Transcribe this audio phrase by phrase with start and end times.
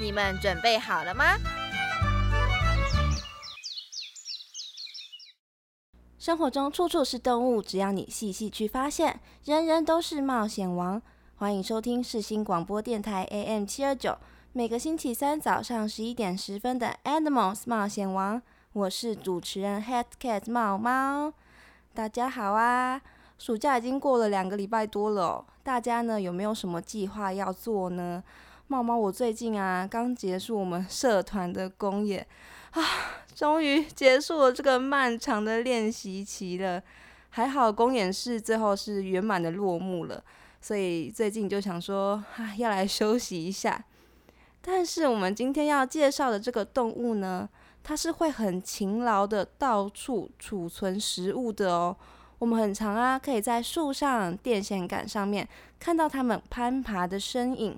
[0.00, 1.36] 你们准备好了吗？
[6.18, 11.02] 生活中处处是动物，只要你细细去发现，人人都是冒险王。
[11.36, 14.16] 欢迎收听世新广播电台 AM 七二九，
[14.54, 18.40] 每个星期三早上十一点十分的 Animals 冒险王，
[18.72, 21.34] 我是主持人 Head Cat 猫猫。
[21.92, 23.02] 大家好啊！
[23.38, 28.24] 暑假已经过了两个礼拜多了，大家呢有没有什么计划要做呢？
[28.70, 32.24] 猫猫，我最近啊刚结束我们社团的公演
[32.70, 32.80] 啊，
[33.34, 36.80] 终于结束了这个漫长的练习期了。
[37.30, 40.22] 还好公演是最后是圆满的落幕了，
[40.60, 43.84] 所以最近就想说啊要来休息一下。
[44.62, 47.48] 但是我们今天要介绍的这个动物呢，
[47.82, 51.96] 它是会很勤劳的到处储存食物的哦。
[52.38, 55.48] 我们很常啊，可以在树上、电线杆上面
[55.80, 57.76] 看到它们攀爬的身影。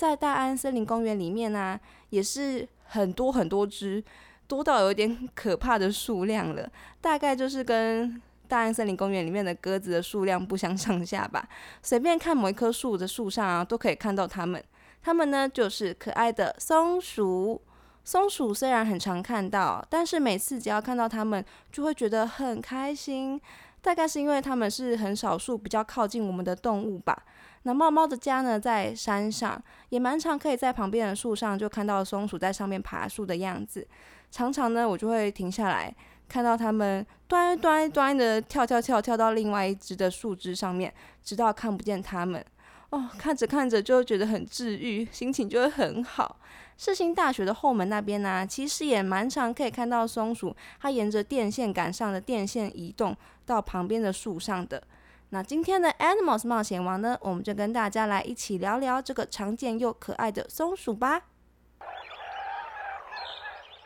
[0.00, 4.02] 在大安森林公园里面呢，也是很多很多只，
[4.48, 6.66] 多到有点 可怕的数量了。
[7.02, 11.46] 大概就是跟大安森林公园里面的鸽子的数量不相上下吧。
[11.82, 14.64] 随便看某一棵树的树上啊，都可以看到它们。
[15.02, 17.60] 它们呢，就是可爱的松鼠。
[18.02, 23.38] 松鼠虽然很常看到，但是每次只要看到它们，就会觉得很开心。
[23.82, 27.22] 大概是因为它们是很少数比较靠近我们的动物吧。
[27.62, 33.86] 那猫猫的家呢，在山上，也蛮常可以在旁边的树上就看到松鼠在上面爬树的样子。
[34.30, 35.94] 常常呢，我就会停下来，
[36.28, 42.44] 看到它们端端端的跳跳跳跳到另外一只的树枝上面，直到看不见它们。
[42.90, 46.36] 哦，看着看着就觉得很治愈，心情就会很好。
[46.76, 54.82] 世新大学的后门那边呢，其实也蛮常可以看到松鼠，它沿着电线杆上的电线移动到旁边的树上的。
[55.28, 61.22] 那今天的 Animals 冒险王呢，我们就跟大家来一起聊聊这个常见又可爱的松鼠吧。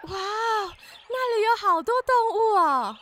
[0.05, 2.97] 哇，那里有好多动物哦，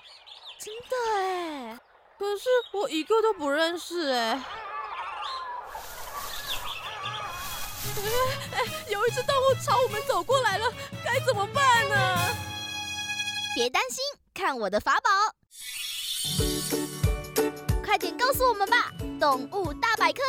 [0.59, 1.79] 真的哎，
[2.19, 4.43] 可是我一个都不认识哎。
[8.53, 10.65] 哎，有一只动物朝我们走过来了，
[11.04, 12.34] 该怎么办呢？
[13.54, 13.98] 别担心，
[14.32, 15.10] 看我的法宝！
[17.84, 18.91] 快点告诉我们吧，
[19.21, 20.22] 动物大百科。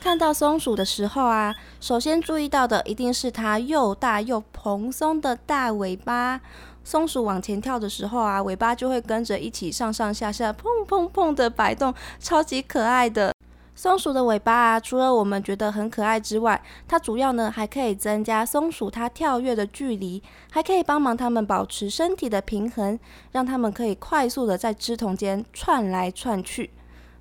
[0.00, 6.38] 看到松鼠的时候啊，首先注意到的一定是它又大又蓬松的大尾巴。
[6.84, 13.34] 松鼠往前跳的时候啊，尾巴就会跟着一起上上下下、砰砰砰的摆动，超级可爱的。
[13.74, 22.98] 松鼠的尾巴啊，除了我们觉得很可爱之外，它主要呢还可以增加松鼠它跳跃的距离，还可以帮忙它们保持身体的平衡，
[23.32, 26.70] 让它们可以快速的在枝筒间窜来窜去。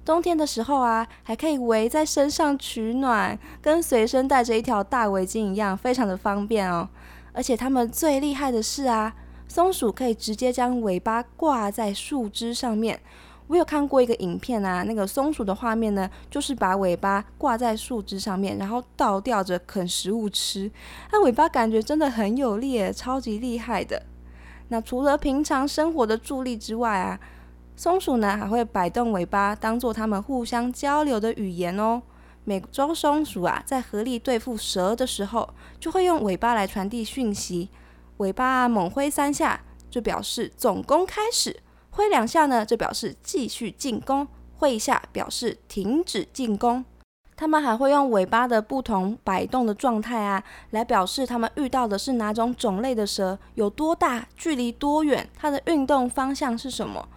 [0.06, 6.90] 冬天的时候啊，还可以围在身上取暖，跟随身带着一条大围巾一样，非常的方便哦。
[7.32, 9.14] 而且它们最厉害的是啊，
[9.48, 13.00] 松鼠可以直接将尾巴挂在树枝上面。
[13.46, 20.72] 我有看过一个影片啊，那个松鼠的画面呢，就是把尾巴挂在树枝上面，然后倒吊着啃食物吃。
[21.12, 24.02] 它尾巴感觉真的很有力，超级厉害的。
[24.70, 27.20] 那除了平常生活的助力之外啊。
[27.80, 32.02] 松鼠呢还会摆动尾巴，当做它们互相交流的语言哦。
[32.44, 37.70] 美洲松鼠啊，在合力对付蛇的时候，就会用尾巴来传递讯息。
[38.18, 41.54] 尾巴啊猛挥三下，就表示总攻开始；
[41.92, 44.28] 挥两下呢，就表示继续进攻；
[44.58, 46.84] 挥一下，表示停止进攻。
[47.40, 57.08] 它们还会用尾巴的不同摆动的状态啊，来表示它们遇到的是哪种种类的蛇，有多大，距离多远，它的运动方向是什么。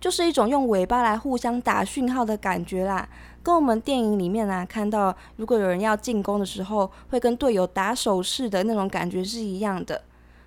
[0.00, 3.08] 就是一种用尾巴来互相打讯号的感觉啦，
[3.42, 10.00] 跟我们电影里面啊看到，如果有人要进攻的时候，会跟队友打手势的那种感觉是一样的。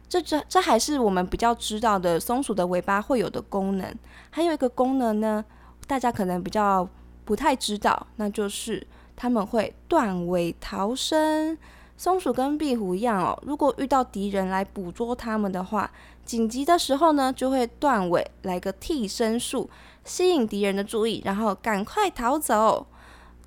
[0.08, 3.94] 这这这还是我们比较知道的松鼠的尾巴会有的功能。
[4.30, 5.44] 还有一个功能呢，
[5.88, 6.88] 大家可能比较
[7.26, 8.86] 不太知道，那就是
[9.16, 11.58] 他们会断尾逃生。
[11.98, 15.90] 松鼠跟壁虎一样哦，如果遇到敌人来捕捉它们的话，
[16.26, 19.70] 紧急的时候呢，就会断尾来个替身术，
[20.04, 22.86] 吸引敌人的注意，然后赶快逃走。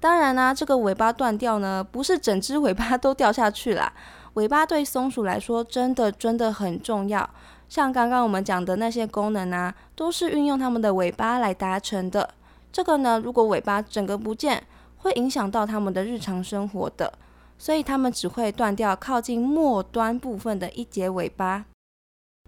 [0.00, 3.92] 当然啦，这个尾巴断掉呢，不是整只尾巴都掉下去啦。
[4.34, 7.28] 尾巴对松鼠来说真的真的很重要。
[7.68, 12.30] 像刚刚我们讲的那些功能啊，都是运用它们的尾巴来达成的。
[12.72, 14.64] 这个呢，如果尾巴整个不见，
[14.98, 17.12] 会影响到它们的日常生活的。
[17.60, 21.64] 所以它们只会断掉靠近末端部分的一节尾巴。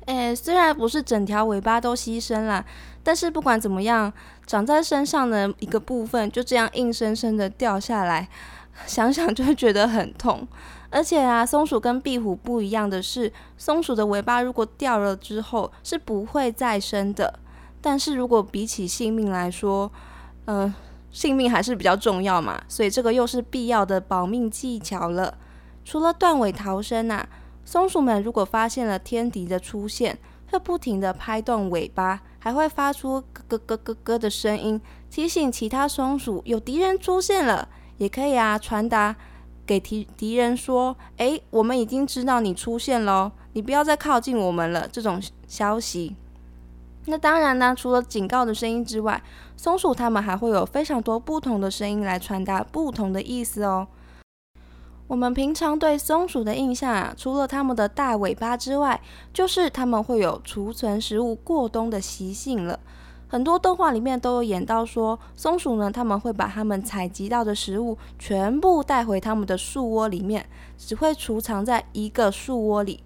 [0.06, 2.64] 诶，虽然不是整条尾巴都牺牲了，
[3.02, 4.12] 但是不管怎么样，
[4.46, 8.28] 长在身上的一个部分就这样硬生生的掉下来，
[8.86, 10.46] 想想就会觉得很痛。
[10.90, 17.40] 而且啊，松鼠跟壁虎不一样的是，松鼠的尾巴如果掉了之后是不会再生的。
[17.80, 19.90] 但是如果比起性命来说，
[20.44, 20.72] 嗯。
[21.10, 25.36] 性命还是比较重要嘛，所以这个又是必要的保命技巧了。
[25.84, 27.28] 除了断尾逃生啊，
[27.64, 30.18] 松鼠们如果发现了天敌的出现，
[30.50, 34.80] 会不停的拍动尾巴，还会发出咯咯咯咯咯的声音，
[35.10, 37.68] 提醒其他松鼠有敌人出现了。
[37.98, 39.14] 也可以啊，传达
[39.66, 46.16] 给敌敌人说：“诶，我们已经知道你出现喽，你不要再靠近我们了。”这种消息。
[47.06, 49.22] 那当然呢，除了警告的声音之外，
[49.56, 53.88] 松鼠它们还会有非常多不同的声音来传达不同的意思哦。
[55.08, 59.00] 我们平常对松鼠的印象啊，除了它们的大尾巴之外，
[59.32, 62.78] 就是它们会有储存食物过冬的习性了。
[63.26, 73.02] 很多动画里面都有演到说，松鼠呢，他们会把它们采集到的食物全部带回它们的树窝里面，只会储藏在一个树窝里。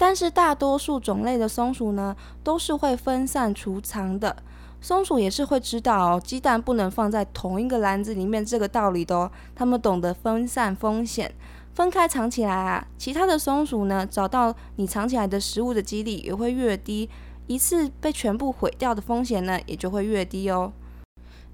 [0.00, 4.34] 但是大多数种类的松鼠呢，都是会分散储藏的。
[4.80, 9.30] 松鼠也是会知道，鸡蛋不能放在同一个篮子里面这个道理的哦。
[9.54, 11.34] 它们懂得分散风险，
[11.74, 12.86] 分开藏起来啊。
[12.96, 17.10] 其他的松鼠呢，找到你藏起来的食物的几率也会越低，
[17.46, 20.72] 一次被全部毁掉的风险呢，也就会越低哦。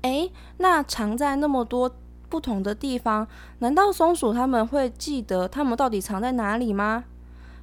[0.03, 1.91] 诶，那藏在那么多
[2.29, 3.27] 不同的地方，
[3.59, 7.03] 难道松鼠他们会记得它们到底藏在哪里吗？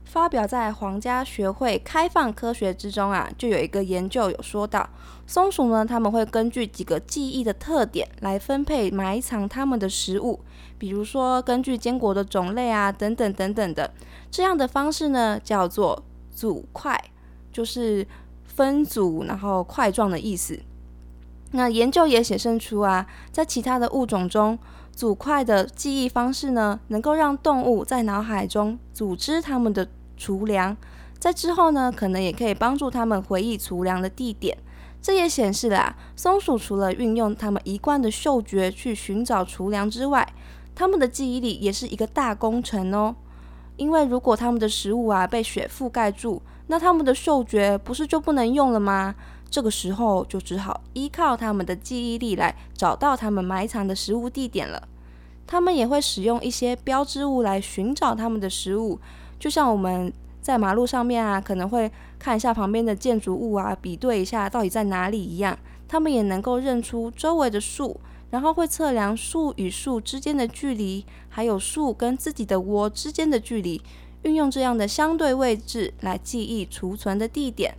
[0.06, 4.88] 发表在皇家学会开放科学之中啊，就有一个研究有说到，
[5.26, 10.40] 松鼠呢，他们会根据几个记忆的特点来分配埋藏它们的食物，
[10.78, 13.92] 比如说根据坚果的种类啊，等等等等的，
[14.30, 17.02] 这样的方式呢叫做组块，
[17.52, 18.06] 就是
[18.46, 20.60] 分组然后块状的意思。
[21.52, 24.60] 那研究也显示出啊，在其他的物种中。
[24.96, 30.78] 组块的记忆方式呢，能够让动物在脑海中组织它们的储粮，
[31.18, 34.58] 在之后呢，可能也可以帮助它们回忆储粮的地点。
[35.02, 40.32] 这也显示了，松鼠除了运用它们一贯的嗅觉去寻找储粮之外，
[40.76, 43.16] 它们的记忆力也是一个大工程哦。
[43.84, 49.14] 因为如果它们的食物啊被雪覆盖住，那它们的嗅觉不是就不能用了吗？
[49.50, 54.88] 这个时候就只好依靠他们的记忆力来找到他们埋藏的食物地点了。
[55.46, 58.98] 他们也会使用一些标志物来寻找他们的食物，
[59.38, 65.60] 就像我们在马路上面啊，可能会看一下旁边的建筑物啊，比对一下到底在哪里一样。
[65.90, 68.00] 他们也能够认出周围的树，
[68.32, 73.82] 然后会测量树与树之间的距离，还有树跟自己的窝之间的距离，
[74.22, 77.76] 运用这样的相对位置来记忆储存的地点。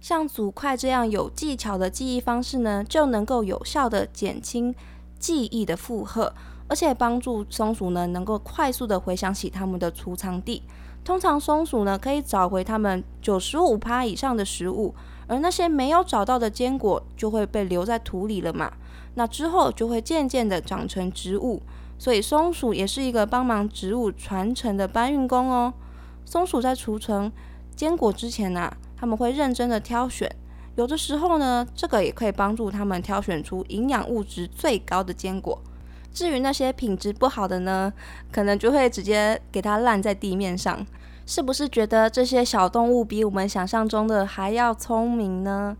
[0.00, 4.72] 像组块这样有技巧的记忆方式呢，就能够有效的减轻
[5.18, 6.32] 记忆的负荷，
[6.68, 10.62] 而且帮助松鼠呢能够快速的回想起它们的储藏地。
[11.04, 14.94] 通常松鼠呢可以找回它们九十五趴以上的食物，
[15.26, 18.72] 而那些没有找到的坚果就会被留在土里了嘛。
[19.14, 21.60] 那之后就会渐渐的长成植物，
[21.98, 25.74] 所以松鼠也是一个帮忙植物传承的搬运工哦。
[26.24, 27.30] 松鼠在储存
[27.76, 28.72] 坚果之前呢。
[29.00, 30.28] 他们会认真的挑选，
[30.74, 35.62] 有的时候呢，这个也可以帮助他们挑选出营养物质最高的坚果。
[36.12, 37.92] 至于那些品质不好的呢，
[38.32, 40.84] 可能就会直接给它烂在地面上。
[41.26, 45.76] 是不是觉得这些小动物比我们想象中的还要聪明呢？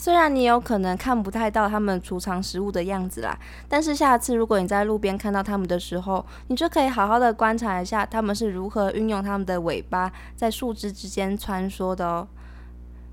[0.00, 3.36] 虽然你有可能看不太到它们储藏食物的样子啦，
[3.68, 12.28] 但是下次如果你在路边看到它们的时候，你就可以好好的观察一下它们是如何运用它们的尾巴在树枝之间穿梭的哦。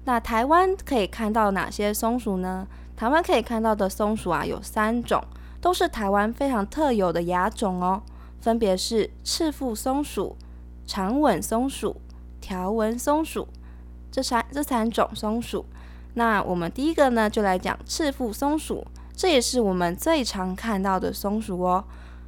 [0.04, 2.68] 那台湾可以看到哪些松鼠呢？
[2.96, 5.20] 台湾可以看到的松鼠啊，有三种，
[5.60, 8.04] 都是台湾非常特有的亚种哦，
[8.39, 10.38] 分别是赤腹松鼠、
[10.86, 12.00] 长吻松鼠、
[12.39, 13.48] 条纹松鼠
[14.12, 15.65] 这三这三种松鼠。
[16.15, 21.84] 那我们第一个呢，就来讲赤腹松鼠，这也是我们最常看到的松鼠哦。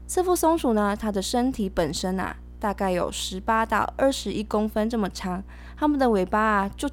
[0.07, 5.43] 赤腹松鼠呢，它的身体本身啊，大概有十八到二十一公分这么长，
[5.77, 6.89] 它们的尾巴啊就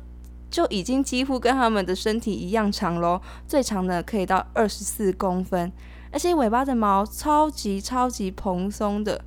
[0.51, 5.73] 就已经几乎跟它们的身体一样长喽，最长的可以到二十四公分，
[6.13, 9.21] 而且尾巴的毛超级超级蓬松的。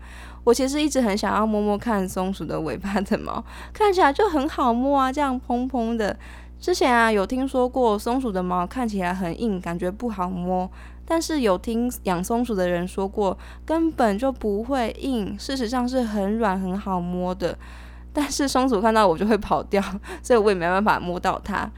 [0.46, 3.44] 我其实一直很想要摸摸看松鼠的尾巴的毛，
[3.74, 6.18] 看起来就很好摸啊，这样蓬蓬的。
[6.60, 10.70] 之前啊有听说过松鼠的毛看起来很硬，感觉不好摸。
[11.06, 17.58] 但是有听养松鼠的人说过，根本就不会硬，事实上是很软很好摸的。
[18.12, 19.82] 但是松鼠看到我就会跑掉，
[20.22, 21.72] 所以我也没办法摸到它。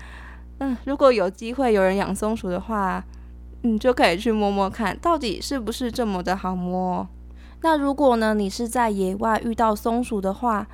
[0.60, 3.04] 嗯，如果有机会有人养松鼠的话，
[3.62, 7.08] 你就可以去摸摸看，到底是不是这么的好摸。
[7.62, 10.66] 那如果呢，你是在野外遇到松鼠的话，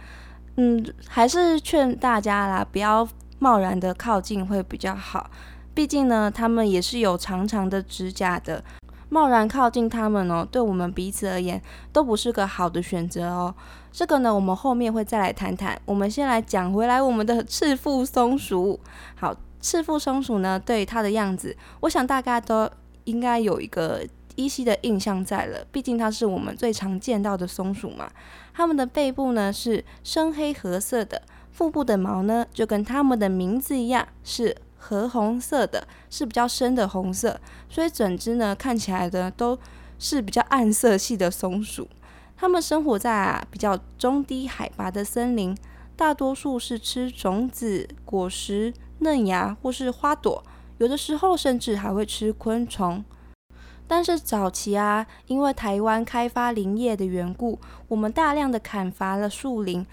[0.55, 3.05] 嗯，还是劝大家啦，不要
[3.45, 5.29] 贸然的靠近会比较好。
[5.75, 8.63] 毕竟呢，它们也是有长长的指甲的，
[9.09, 11.61] 贸然靠近它们哦，对我们彼此而言
[11.93, 13.53] 都不是个好的选择哦。
[13.91, 15.79] 这个呢，我们后面会再来谈谈。
[15.85, 18.79] 我们先来讲回来我们的 赤腹松鼠。
[19.13, 22.67] 好，赤腹松鼠呢，对它的样子，我想大家都
[23.03, 24.03] 应该有一个
[24.37, 25.63] 依稀的印象在了。
[25.71, 28.09] 毕竟它是我们最常见到的松鼠嘛。
[28.55, 31.21] 它们的背部呢是深黑褐色的，
[31.55, 34.55] 腹部的毛呢就跟它们的名字一样是。
[34.87, 39.57] 褐红色的是比较深的红色，所以整只呢看起来的都
[39.97, 41.89] 是比较暗色系的松鼠。
[42.37, 45.57] 它们生活在啊比较中低海拔的森林，
[45.95, 50.43] 大多数是吃种子、果实、嫩芽或是花朵，
[50.77, 53.03] 有的时候甚至还会吃昆虫。
[53.87, 59.83] 但是早期啊，因为台湾开发林业的缘故，我们大量的砍伐了树林。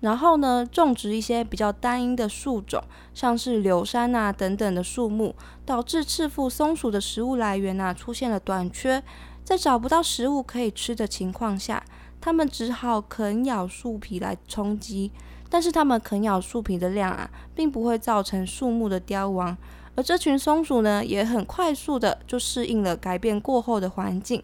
[0.00, 2.82] 然后呢，种植一些比较单一的树种，
[3.14, 9.02] 像是柳杉啊等等的树木，导致赤腹松鼠的食物来源啊出现了短缺。
[9.44, 11.84] 在找不到食物可以吃的情况下，
[12.20, 15.10] 它们只好啃咬树皮来充饥。
[15.52, 19.56] 但是它们啃咬树皮的量啊，并不会造成树木的凋亡。
[19.96, 24.40] 而这群松鼠呢，也很快速的就适应了改变过后的环境。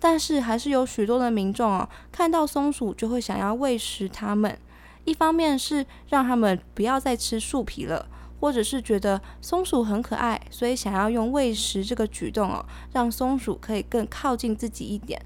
[0.00, 4.58] 但是还是有许多的民众哦，看到松鼠就会想要喂食它们。
[5.08, 8.06] 一方面是让他们不要再吃树皮了，
[8.38, 12.62] 或者是觉得松鼠很可爱，所以想要用喂食这个举动哦，
[12.92, 15.20] 让松鼠可以更靠近自己一点。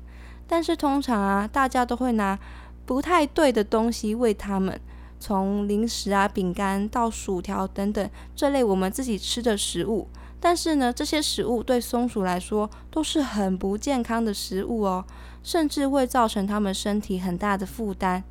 [0.46, 2.38] 但是通常啊，大家都会拿
[2.86, 4.80] 不太对的东西喂它们，
[5.18, 10.08] 从零食啊、饼干到薯条等等这类我们自己吃的食物。
[10.38, 15.04] 但是呢，这些食物对松鼠来说都是很不健康的食物哦，
[15.42, 18.22] 甚至会造成它们身体很大的负担。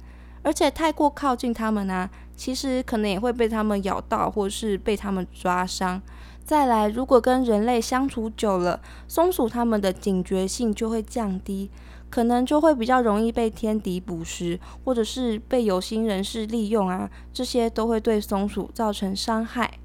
[0.43, 6.01] 而且太过靠近它们呢，其实可能也会被它们咬到，或是被它们抓伤。
[6.43, 11.69] 再来，如果跟人类相处久了，松鼠它们的警觉性就会降低，
[12.09, 19.79] 可能就会比较容易被天敌捕食，或者是被有心人士利用啊，这些都会对松鼠造成伤害。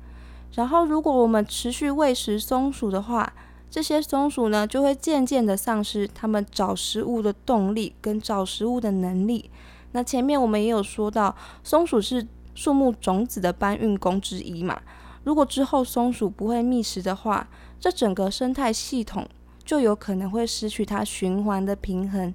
[0.54, 3.30] 然后，如果我们持续喂食松鼠的话，
[3.68, 9.50] 这些松鼠呢就会渐渐的丧失它们找食物的动力跟找食物的能力。
[9.96, 11.34] 那前面我们也有说到，
[11.64, 14.78] 松鼠是树木种子的搬运工之一嘛。
[15.24, 17.48] 如果之后松鼠不会觅食的话，
[17.80, 19.26] 这整个生态系统
[19.64, 22.34] 就有可能会失去它循环的平衡。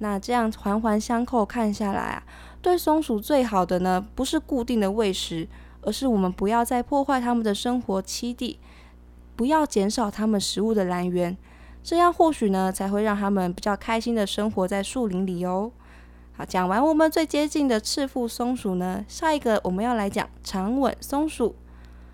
[0.00, 2.22] 那这样环环相扣看下来啊，
[2.60, 5.48] 对松鼠最好的呢，不是固定的喂食，
[5.80, 8.58] 而是我们不要再破坏它们的生活栖地，
[9.34, 11.34] 不要减少它们食物的来源，
[11.82, 15.72] 这样或许呢，才会让它们比较开心的生活在树林里哦。
[16.44, 21.54] 讲完我们最接近的赤腹松鼠呢，下一个我们要来讲长吻松鼠。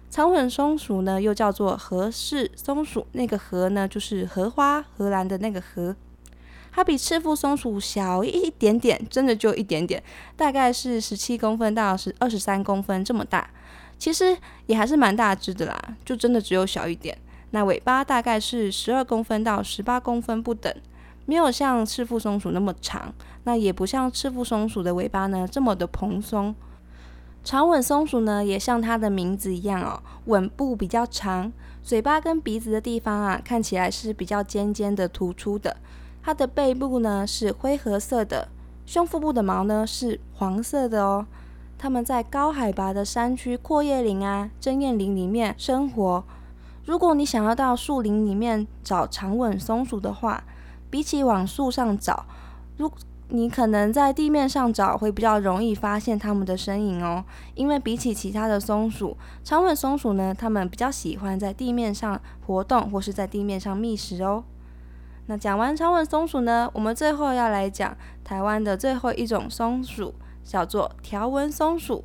[0.08, 5.94] 长吻松鼠呢，又叫做荷氏松鼠，那个荷呢就是荷花荷兰的那个荷。
[6.72, 10.02] 它比赤腹松鼠小一点点，真的就一点点，
[10.36, 13.50] 大概是十七公分到十二十三公分这么大。
[13.98, 17.16] 其实也还是蛮大只的啦，就真的只有小一点。
[17.50, 20.74] 那尾巴大概是十二公分到十八公分不等。
[21.26, 23.12] 没有像赤腹松鼠那么长，
[23.44, 26.54] 那也不像赤腹松鼠的尾巴呢这么的蓬松。
[27.44, 31.52] 长吻松鼠呢，也像它的名字一样哦，吻部比较长，
[31.82, 35.76] 嘴巴跟鼻子的地方啊，看起来是比较尖尖的、突出的。
[36.22, 38.48] 它的背部呢是灰褐色的，
[38.84, 41.24] 胸腹部的毛呢是黄色的哦。
[41.78, 46.24] 它们在高海拔的山区阔叶林啊、针叶林里面生活。
[46.84, 50.42] 如果你想要到树林里面找长吻松鼠的话，
[50.90, 52.26] 比起往树上找，
[52.76, 52.90] 如
[53.28, 57.24] 你可能在地面上找会比较容易发现它们的身影哦。
[57.54, 64.44] 因为比起其他的松鼠，长吻松鼠呢，它们比较喜欢在地面上活动或是在地面上觅食哦。
[65.26, 70.14] 那讲完长吻松鼠呢，我们最后要来讲台湾的最后一种松鼠，
[70.44, 72.04] 叫做条纹松鼠。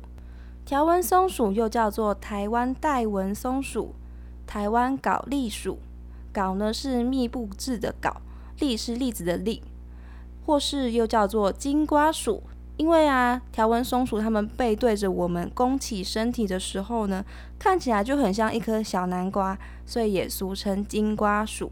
[0.64, 3.94] 条纹松鼠又叫做台湾带纹松鼠、
[4.44, 5.78] 台湾睾栗鼠。
[6.34, 8.12] 睾呢是密布制的睾，
[8.58, 9.62] 栗是栗子的栗，
[10.46, 12.42] 或是又叫做金瓜鼠。
[12.78, 17.22] 因为啊，条纹松鼠它们背对着我们弓起身体的时候呢，
[17.58, 21.70] 看起来就很像一颗小南瓜，所以也俗称金瓜鼠。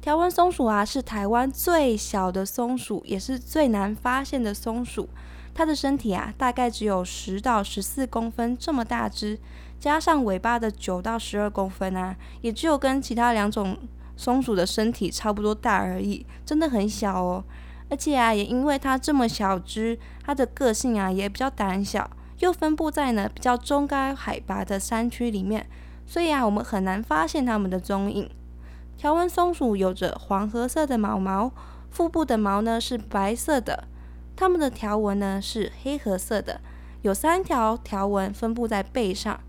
[0.00, 5.08] 条纹松鼠啊，是台湾最小的松鼠，也是最难发现的松鼠。
[5.54, 9.38] 它的身体啊，大概只有十到十四公分这么大只，
[9.78, 13.78] 加上尾巴的九到十二公分啊，也只有跟其他两种
[14.16, 17.44] 松鼠的身体差不多大而已，真的很小哦。
[17.90, 25.66] 而且啊，也因为它这么小只，它的个性啊也比较胆小，又分布在呢比较中高海拔的山区里面，
[26.06, 28.30] 所以啊，我们很难发现它们的踪影。
[28.96, 31.52] 条纹松鼠有着黄褐色的毛毛，
[31.90, 33.84] 腹部的毛呢是白色的，
[34.36, 36.60] 它们的条纹呢是黑褐色的，
[37.02, 39.40] 有三条条纹分布在背上，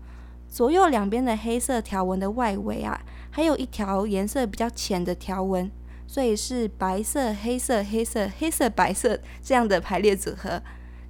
[0.54, 5.68] 左右两边的黑色条纹的外围啊，还有一条颜色比较浅的条纹。
[6.06, 10.62] 所以是白色、黑色、黑色、黑色、白色这样的排列组合。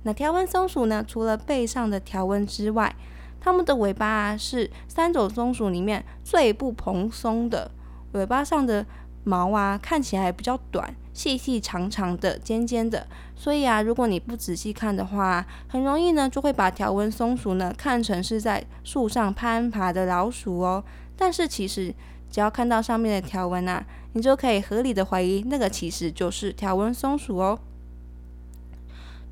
[0.04, 1.04] 那条纹松鼠呢？
[1.06, 2.96] 除了背上的条纹之外，
[3.38, 7.70] 它们的尾巴啊是三种松鼠里面最不蓬松的。
[8.12, 8.86] 尾巴上的
[9.24, 13.06] 毛啊看起来比较短，细细长长的、尖尖的。
[13.34, 20.84] 所以啊，如果你不仔细看的话，很容易呢就会把条纹松鼠呢看成是在树上攀爬的老鼠哦。
[21.16, 21.94] 但是其实
[22.30, 23.82] 只要看到上面的条纹啊。
[24.16, 27.58] 你就可以合理的怀疑，那个其实就是条纹松鼠哦。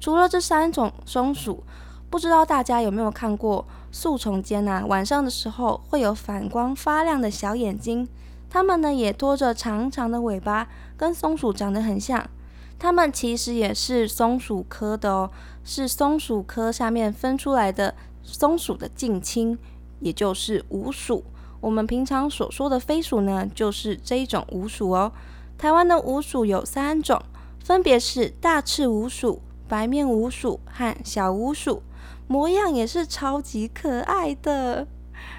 [0.01, 1.63] 除了这三种松鼠，
[2.11, 8.09] 不知道大家有没有看过树丛间啊，晚上的时候会有反光发亮的小眼睛。
[8.53, 12.29] 它们呢也拖着长长的尾巴，跟松鼠长得很像。
[12.79, 15.31] 它们其实也是松鼠科的哦，
[15.65, 19.59] 是松鼠科下面分出来的松鼠的近亲，
[20.01, 21.25] 也就是鼯鼠。
[21.63, 25.11] 我们平常所说的飞鼠呢，就是这一种鼯鼠哦。
[25.57, 27.23] 台湾的鼯鼠有三种，
[27.65, 31.83] 分别是大翅鼯鼠、白面鼯鼠和小鼯鼠，
[32.27, 34.87] 模样也是超级可爱的。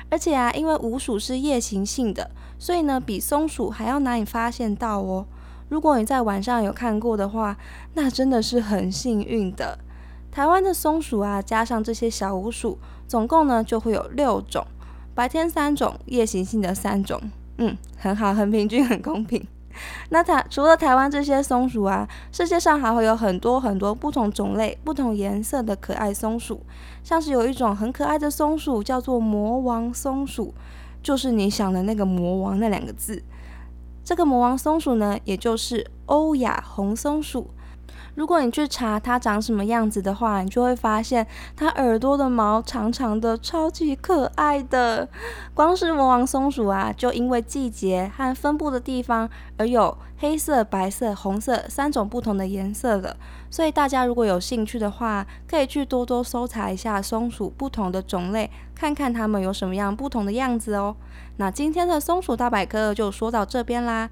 [0.10, 5.26] 而且啊，因为鼯鼠是夜行性的，所以呢，比松鼠还要难以发现到哦。
[5.70, 7.58] 如果你在晚上有看过的话，
[7.96, 9.80] 那真的是很幸运的。
[10.32, 14.66] 台湾的松鼠啊，加上这些小鼯鼠，总共呢就会有六种。
[15.16, 17.22] 白天三种，夜行性的三种，
[17.58, 19.48] 嗯，很好，很平均，很公平。
[20.10, 26.62] 那台除了台湾这些松鼠啊，世界上还会有很多很多不同种类、不同颜色的可爱松鼠。
[27.04, 30.54] 像是有一种很可爱的松鼠，叫做魔王松鼠，
[31.02, 33.22] 就是你想的那个魔王那两个字。
[34.04, 37.50] 这个魔王松鼠呢，也就是欧亚红松鼠。
[38.16, 45.10] 如果你去查它长什么样子的话，你就会发现它耳朵的毛长长的，超级可爱的。
[45.54, 53.18] 光是魔王松鼠啊，就因为季节和分布的地方而有黑色、白色、红色三种不同的颜色了。
[53.50, 60.96] 所以大家如果有兴趣的话，可以去多多搜查一下松鼠不同的种类，看看它们有什么样不同的样子哦。
[61.38, 64.10] 那今天的松鼠大百科就说到这边啦。